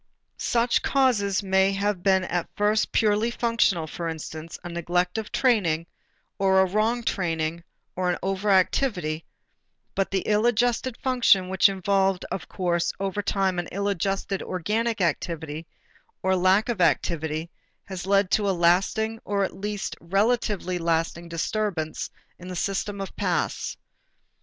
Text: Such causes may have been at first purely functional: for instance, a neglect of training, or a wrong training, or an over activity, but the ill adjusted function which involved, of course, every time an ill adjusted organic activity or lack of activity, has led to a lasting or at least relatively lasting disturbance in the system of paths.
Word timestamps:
Such 0.39 0.81
causes 0.81 1.43
may 1.43 1.71
have 1.73 2.01
been 2.01 2.23
at 2.23 2.49
first 2.55 2.91
purely 2.91 3.29
functional: 3.29 3.85
for 3.85 4.09
instance, 4.09 4.57
a 4.63 4.69
neglect 4.69 5.19
of 5.19 5.31
training, 5.31 5.85
or 6.39 6.59
a 6.59 6.65
wrong 6.65 7.03
training, 7.03 7.63
or 7.95 8.09
an 8.09 8.17
over 8.23 8.49
activity, 8.49 9.25
but 9.93 10.09
the 10.09 10.23
ill 10.25 10.47
adjusted 10.47 10.97
function 10.97 11.49
which 11.49 11.69
involved, 11.69 12.25
of 12.31 12.49
course, 12.49 12.91
every 12.99 13.23
time 13.23 13.59
an 13.59 13.67
ill 13.71 13.87
adjusted 13.87 14.41
organic 14.41 15.01
activity 15.01 15.67
or 16.23 16.35
lack 16.35 16.67
of 16.67 16.81
activity, 16.81 17.51
has 17.83 18.07
led 18.07 18.31
to 18.31 18.49
a 18.49 18.57
lasting 18.57 19.19
or 19.23 19.43
at 19.43 19.55
least 19.55 19.95
relatively 20.01 20.79
lasting 20.79 21.29
disturbance 21.29 22.09
in 22.39 22.47
the 22.47 22.55
system 22.55 22.99
of 23.01 23.15
paths. 23.15 23.77